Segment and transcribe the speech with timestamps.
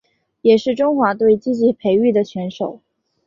[0.41, 2.79] 也是中华队积极培育的选手。